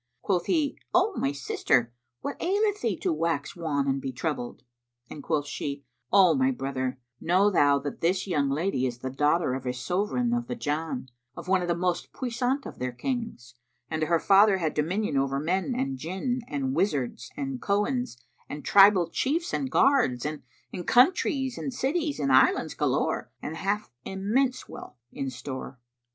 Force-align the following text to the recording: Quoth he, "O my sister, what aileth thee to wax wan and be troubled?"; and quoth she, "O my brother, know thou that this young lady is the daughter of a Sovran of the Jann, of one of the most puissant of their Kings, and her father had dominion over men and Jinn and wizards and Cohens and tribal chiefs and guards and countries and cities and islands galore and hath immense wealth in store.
Quoth 0.23 0.47
he, 0.47 0.79
"O 0.95 1.13
my 1.15 1.31
sister, 1.31 1.93
what 2.21 2.35
aileth 2.41 2.81
thee 2.81 2.97
to 2.97 3.13
wax 3.13 3.55
wan 3.55 3.87
and 3.87 4.01
be 4.01 4.11
troubled?"; 4.11 4.63
and 5.11 5.21
quoth 5.21 5.45
she, 5.45 5.85
"O 6.11 6.33
my 6.33 6.49
brother, 6.49 6.97
know 7.19 7.51
thou 7.51 7.77
that 7.77 8.01
this 8.01 8.25
young 8.25 8.49
lady 8.49 8.87
is 8.87 8.97
the 8.97 9.11
daughter 9.11 9.53
of 9.53 9.67
a 9.67 9.73
Sovran 9.73 10.33
of 10.33 10.47
the 10.47 10.55
Jann, 10.55 11.09
of 11.37 11.47
one 11.47 11.61
of 11.61 11.67
the 11.67 11.75
most 11.75 12.13
puissant 12.13 12.65
of 12.65 12.79
their 12.79 12.91
Kings, 12.91 13.53
and 13.91 14.01
her 14.01 14.19
father 14.19 14.57
had 14.57 14.73
dominion 14.73 15.17
over 15.17 15.39
men 15.39 15.75
and 15.77 15.99
Jinn 15.99 16.41
and 16.47 16.73
wizards 16.73 17.29
and 17.37 17.61
Cohens 17.61 18.17
and 18.49 18.65
tribal 18.65 19.07
chiefs 19.07 19.53
and 19.53 19.69
guards 19.69 20.25
and 20.25 20.41
countries 20.87 21.59
and 21.59 21.71
cities 21.71 22.19
and 22.19 22.31
islands 22.33 22.73
galore 22.73 23.29
and 23.39 23.55
hath 23.55 23.91
immense 24.03 24.67
wealth 24.67 24.97
in 25.11 25.29
store. 25.29 25.77